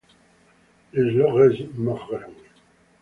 [0.93, 2.33] Les Loges-Margueron